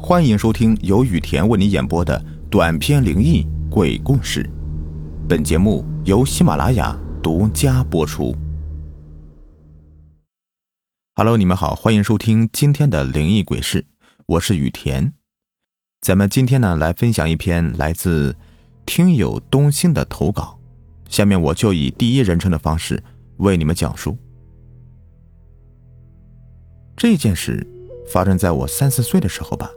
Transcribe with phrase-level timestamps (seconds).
[0.00, 4.48] 欢迎收听由雨田为你演播的短篇灵异鬼故事。
[5.28, 8.34] 本节目由喜马拉雅独家播出。
[11.16, 13.86] Hello，你们好，欢迎收听今天的灵异鬼事，
[14.26, 15.12] 我是雨田。
[16.00, 18.36] 咱们今天呢，来分享一篇来自
[18.86, 20.60] 听友东兴的投稿。
[21.08, 23.02] 下面我就以第一人称的方式
[23.38, 24.16] 为你们讲述
[26.96, 27.66] 这件事，
[28.06, 29.68] 发生在我三四岁的时候吧。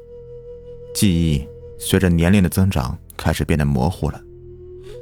[0.93, 1.47] 记忆
[1.79, 4.21] 随着年龄的增长开始变得模糊了，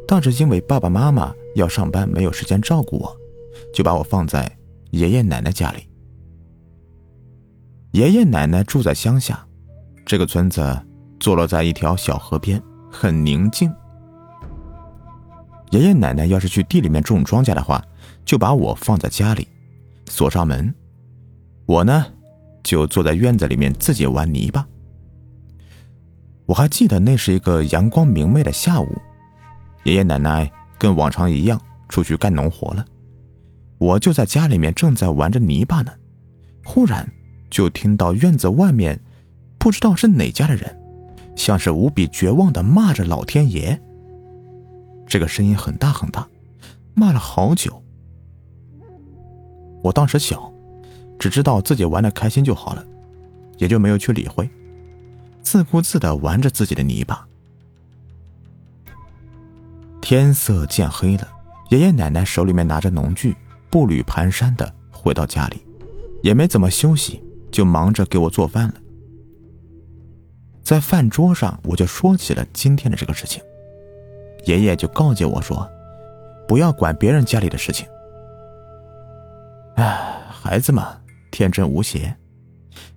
[0.08, 3.16] 当时因为爸爸妈妈要上班，没有时间照顾我，
[3.74, 4.50] 就把我放在
[4.92, 5.88] 爷爷奶奶家里。
[7.92, 9.46] 爷爷奶奶住在乡下，
[10.06, 10.80] 这个村子
[11.20, 13.72] 坐落在一条小河边，很宁静。
[15.72, 17.84] 爷爷奶奶要是去地里面种庄稼的话，
[18.24, 19.48] 就把我放在家里，
[20.08, 20.74] 锁上门，
[21.66, 22.06] 我呢
[22.64, 24.68] 就坐在院子里面自己玩泥巴。
[26.50, 28.98] 我还记得那是一个阳光明媚的下午，
[29.84, 32.84] 爷爷奶奶跟往常一样出去干农活了，
[33.78, 35.92] 我就在家里面正在玩着泥巴呢。
[36.66, 37.08] 忽然
[37.52, 39.00] 就听到院子外面，
[39.60, 40.76] 不知道是哪家的人，
[41.36, 43.80] 像是无比绝望的骂着老天爷。
[45.06, 46.28] 这个声音很大很大，
[46.96, 47.80] 骂了好久。
[49.84, 50.52] 我当时小，
[51.20, 52.84] 只知道自己玩的开心就好了，
[53.60, 54.50] 也就没有去理会。
[55.42, 57.28] 自顾自的玩着自己的泥巴。
[60.02, 61.28] 天色渐黑了，
[61.70, 63.36] 爷爷奶奶手里面拿着农具，
[63.70, 65.62] 步履蹒跚的回到家里，
[66.24, 68.76] 也没怎么休息，就忙着给我做饭了。
[70.64, 73.44] 在饭桌上，我就说起了今天的这个事情，
[74.46, 75.70] 爷爷就告诫我说
[76.48, 77.88] ：“不要管别人家里的事情。”
[79.76, 80.98] 哎，孩子嘛，
[81.32, 82.16] 天真无邪，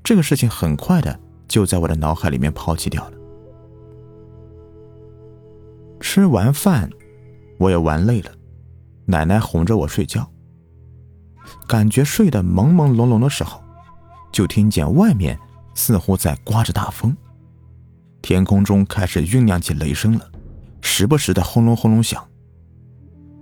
[0.04, 1.18] 这个事情很快的。
[1.52, 3.12] 就在我的脑海里面抛弃掉了。
[6.00, 6.88] 吃完饭，
[7.58, 8.30] 我也玩累了，
[9.04, 10.26] 奶奶哄着我睡觉。
[11.68, 13.62] 感觉睡得朦朦胧胧的时候，
[14.32, 15.38] 就听见外面
[15.74, 17.14] 似乎在刮着大风，
[18.22, 20.32] 天空中开始酝酿起雷声了，
[20.80, 22.26] 时不时的轰隆轰隆响。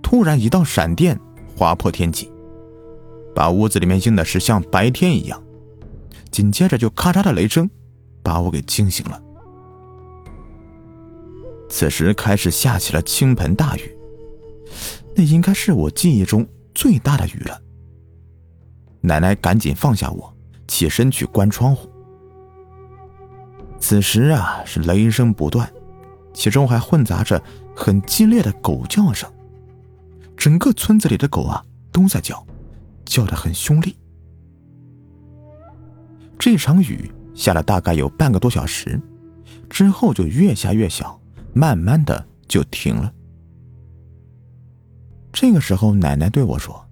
[0.03, 1.17] 突然一道闪电
[1.55, 2.29] 划破天际，
[3.33, 5.41] 把屋子里面映的是像白天一样，
[6.29, 7.69] 紧接着就咔嚓的雷声。
[8.23, 9.21] 把我给惊醒了。
[11.69, 13.97] 此时开始下起了倾盆大雨，
[15.15, 16.45] 那应该是我记忆中
[16.75, 17.61] 最大的雨了。
[18.99, 20.33] 奶奶赶紧放下我，
[20.67, 21.89] 起身去关窗户。
[23.79, 25.71] 此时啊，是雷声不断，
[26.33, 27.41] 其中还混杂着
[27.75, 29.31] 很激烈的狗叫声，
[30.35, 32.45] 整个村子里的狗啊都在叫，
[33.05, 33.95] 叫得很凶厉。
[36.37, 37.09] 这场雨。
[37.33, 38.99] 下了大概有半个多小时，
[39.69, 41.19] 之后就越下越小，
[41.53, 43.13] 慢慢的就停了。
[45.31, 46.85] 这个时候，奶奶对我说：“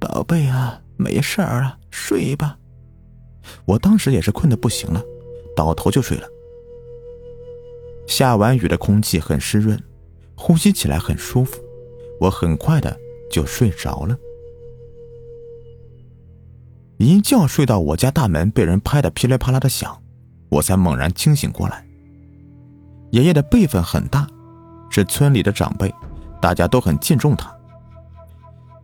[0.00, 2.58] 宝贝啊，没事儿啊，睡吧。”
[3.64, 5.00] 我当时也是困得不行了，
[5.54, 6.28] 倒头就睡了。
[8.08, 9.80] 下完雨的空气很湿润，
[10.34, 11.60] 呼吸起来很舒服，
[12.20, 12.98] 我很快的
[13.30, 14.18] 就睡着了。
[16.98, 20.00] 一觉睡到我家大门被人拍的噼里啪啦的响，
[20.48, 21.84] 我才猛然清醒过来。
[23.10, 24.26] 爷爷的辈分很大，
[24.90, 25.94] 是村里的长辈，
[26.40, 27.54] 大家都很敬重他。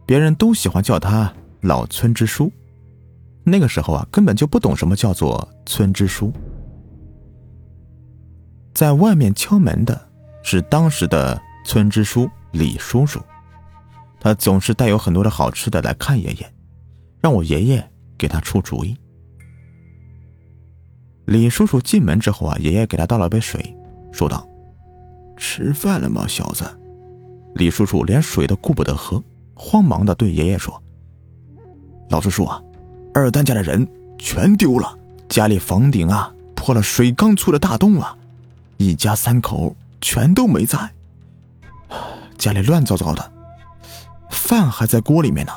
[0.05, 2.53] 别人都喜欢叫他老村支书。
[3.45, 6.33] 那个时候啊，根本就不懂什么叫做村支书。
[8.75, 10.09] 在外面敲门的
[10.43, 13.21] 是当时的村支书李叔叔，
[14.21, 16.53] 他总是带有很多的好吃的来看爷爷，
[17.21, 17.91] 让我爷爷。
[18.22, 18.97] 给他出主意。
[21.25, 23.77] 李叔叔进门之后啊，爷爷给他倒了杯水，
[24.12, 24.47] 说道
[25.37, 26.65] ：“吃饭了吗，小子？”
[27.56, 29.21] 李叔叔连水都顾不得喝，
[29.55, 30.81] 慌忙的对爷爷说
[32.11, 32.62] ：“老叔叔啊，
[33.12, 33.84] 二蛋家的人
[34.19, 34.97] 全丢了，
[35.28, 38.17] 家里房顶啊破了水缸粗的大洞啊，
[38.76, 40.79] 一家三口全都没在，
[42.38, 43.32] 家里乱糟糟的，
[44.31, 45.52] 饭还在锅里面呢，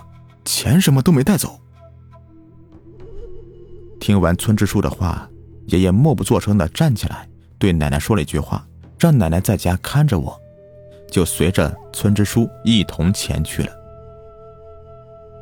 [0.46, 1.60] 钱什么都没带走。”
[4.06, 5.28] 听完村支书的话，
[5.66, 8.64] 爷爷默不作声的站起来，对奶奶说了一句话，
[9.00, 10.40] 让奶奶在家看着我，
[11.10, 13.70] 就随着村支书一同前去了。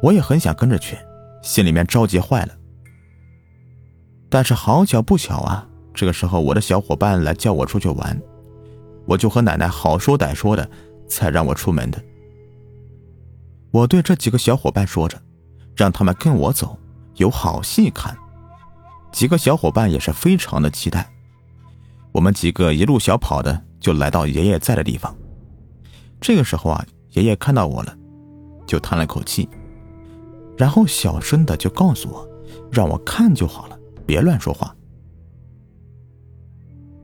[0.02, 0.98] 我也很想跟着去，
[1.42, 2.54] 心里面着急坏了。
[4.30, 8.18] 但是好巧不巧啊，这个时候我的小伙伴来叫我出去玩，
[9.06, 10.66] 我就和奶奶好说歹说的，
[11.06, 12.02] 才让我出门的。
[13.72, 15.22] 我对这几个小伙伴说着，
[15.76, 16.80] 让他们跟我走，
[17.18, 18.18] 有好戏看。
[19.14, 21.08] 几个小伙伴也是非常的期待。
[22.12, 25.16] 我们几个一路小跑的就来到爷爷在的地方。
[26.20, 27.96] 这个时候啊，爷爷看到我了，
[28.66, 29.48] 就叹了口气，
[30.58, 32.28] 然后小声的就告诉我，
[32.72, 34.76] 让我看就好了，别乱说话。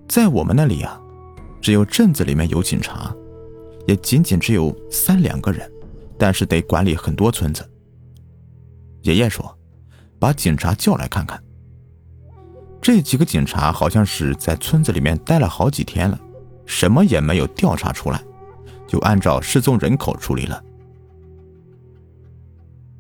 [0.08, 1.00] 在我们那里啊，
[1.62, 3.16] 只有镇子里面有警察，
[3.86, 5.72] 也仅仅只有三两个人，
[6.18, 7.70] 但是得管理很多村子。
[9.04, 9.56] 爷爷说
[10.20, 11.40] ：“把警察叫来看看。”
[12.82, 16.20] 这几个警察好像是在村子里面待了好几天了，
[16.66, 18.24] 什么也没有调查出来，
[18.88, 20.64] 就按照失踪人口处理了。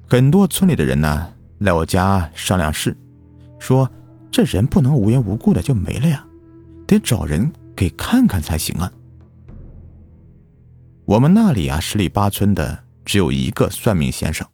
[0.07, 2.95] 很多村里的人呢来我家商量事，
[3.57, 3.89] 说
[4.29, 6.25] 这人不能无缘无故的就没了呀，
[6.85, 8.91] 得找人给看看才行啊。
[11.05, 14.45] 我们那里啊十里八村的只有一个算命先生，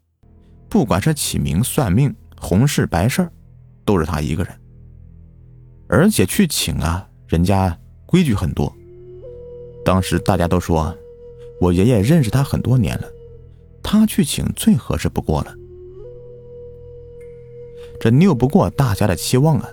[0.70, 3.30] 不管是起名算命、红事白事
[3.84, 4.54] 都是他一个人。
[5.88, 8.74] 而且去请啊，人家规矩很多。
[9.84, 10.96] 当时大家都说，
[11.62, 13.08] 我爷爷认识他很多年了，
[13.84, 15.54] 他去请最合适不过了。
[18.00, 19.70] 这拗不过大家的期望啊，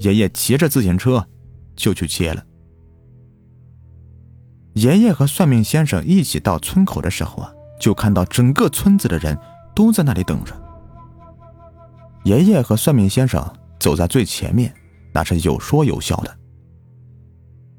[0.00, 1.26] 爷爷骑着自行车
[1.76, 2.44] 就去接了。
[4.74, 9.38] 爷爷和算命先生一起到村口的时候啊，就看到整个村子的人
[9.74, 10.52] 都在那里等着。
[12.24, 13.44] 爷爷和算命先生
[13.78, 14.74] 走在最前面。
[15.12, 16.38] 那是有说有笑的，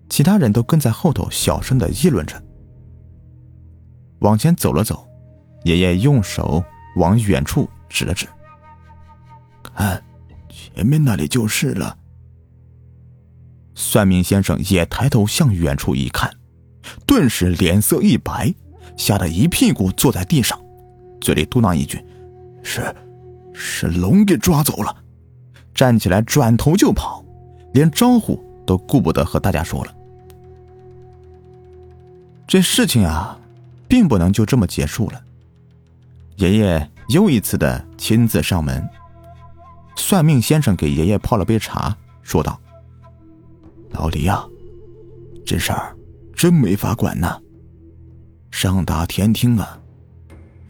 [0.09, 2.41] 其他人都跟在后头，小声的议论着。
[4.19, 5.07] 往前走了走，
[5.63, 6.63] 爷爷用手
[6.97, 8.27] 往远处指了指
[9.63, 10.03] ：“看，
[10.49, 11.97] 前面那里就是了。”
[13.75, 16.31] 算命先生也抬头向远处一看，
[17.07, 18.53] 顿时脸色一白，
[18.95, 20.61] 吓得一屁股坐在地上，
[21.19, 21.99] 嘴里嘟囔一句
[22.61, 22.95] ：“是，
[23.51, 24.95] 是龙给抓走了。”
[25.73, 27.22] 站起来，转头就跑，
[27.73, 29.93] 连招呼都顾不得和大家说了。
[32.47, 33.37] 这事情啊，
[33.87, 35.21] 并不能就这么结束了。
[36.37, 38.87] 爷爷又一次的亲自上门，
[39.95, 42.59] 算命先生给爷爷泡了杯茶，说道
[43.91, 44.43] ：“老李呀，
[45.45, 45.95] 这事儿
[46.35, 47.39] 真没法管呐，
[48.51, 49.79] 上达天听啊。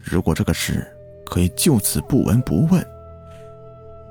[0.00, 0.86] 如果这个事
[1.26, 2.84] 可以就此不闻不问。”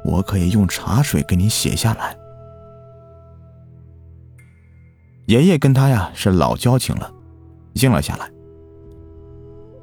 [0.03, 2.13] 我可以用茶水给你写下来。
[5.33, 7.11] 爷爷跟他呀是老交情了，
[7.73, 8.31] 应了下来。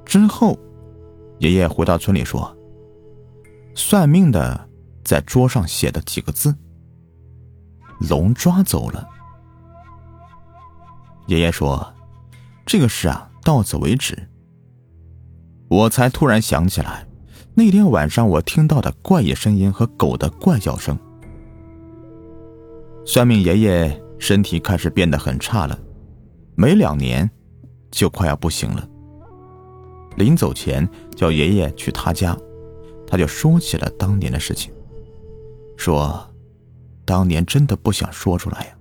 [0.04, 0.56] 之后，
[1.40, 2.56] 爷爷回到村里说
[3.74, 4.68] ：“算命的
[5.02, 6.54] 在桌上写的几个字，
[8.08, 9.08] 龙抓走了。”
[11.26, 11.94] 爷爷说
[12.64, 14.28] ：“这个事啊，到此为止。”
[15.68, 17.04] 我才突然想起来。
[17.54, 20.96] 那天晚上，我听到的怪异声音和狗的怪叫声。
[23.04, 25.76] 算命爷爷身体开始变得很差了，
[26.54, 27.28] 没两年
[27.90, 28.88] 就快要不行了。
[30.16, 32.36] 临走前叫爷爷去他家，
[33.06, 34.72] 他就说起了当年的事情，
[35.76, 36.24] 说
[37.04, 38.76] 当年真的不想说出来呀，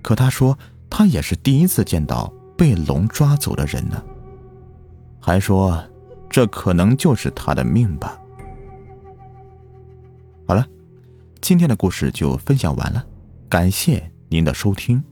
[0.00, 0.58] 可他说
[0.88, 4.02] 他也是第一次见到被龙抓走的人呢，
[5.20, 5.84] 还说。
[6.32, 8.16] 这可能就是他的命吧。
[10.46, 10.64] 好了，
[11.40, 13.04] 今天的故事就分享完了，
[13.48, 15.09] 感谢您的收听。